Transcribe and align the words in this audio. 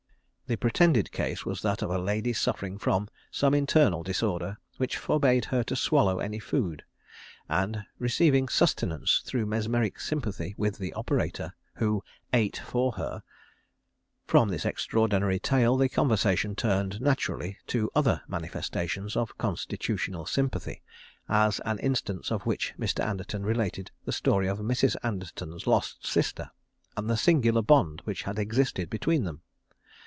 The 0.47 0.57
pretended 0.57 1.13
case 1.13 1.45
was 1.45 1.61
that 1.61 1.81
of 1.81 1.89
a 1.89 1.97
lady 1.97 2.33
suffering 2.33 2.77
from 2.77 3.07
some 3.31 3.53
internal 3.53 4.03
disorder 4.03 4.57
which 4.75 4.97
forbade 4.97 5.45
her 5.45 5.63
to 5.63 5.77
swallow 5.77 6.19
any 6.19 6.39
food, 6.39 6.83
and 7.47 7.85
receiving 7.99 8.49
sustenance 8.49 9.21
through 9.25 9.45
mesmeric 9.45 9.97
sympathy 10.01 10.53
with 10.57 10.77
the 10.77 10.91
operator, 10.91 11.53
who 11.75 12.03
"ate 12.33 12.57
for 12.57 12.91
her." 12.97 13.23
From 14.25 14.49
this 14.49 14.65
extraordinary 14.65 15.39
tale 15.39 15.77
the 15.77 15.87
conversation 15.87 16.53
turned 16.53 16.99
naturally 16.99 17.57
to 17.67 17.89
other 17.95 18.21
manifestations 18.27 19.15
of 19.15 19.37
constitutional 19.37 20.25
sympathy, 20.25 20.81
as 21.29 21.61
an 21.63 21.79
instance 21.79 22.29
of 22.29 22.45
which 22.45 22.73
Mr. 22.77 23.01
Anderton 23.05 23.43
related 23.45 23.89
the 24.03 24.11
story 24.11 24.49
of 24.49 24.59
Mrs. 24.59 24.97
Anderton's 25.01 25.65
lost 25.65 26.05
sister, 26.05 26.51
and 26.97 27.09
the 27.09 27.15
singular 27.15 27.61
bond 27.61 28.01
which 28.03 28.23
had 28.23 28.37
existed 28.37 28.89
between 28.89 29.23
them. 29.23 29.43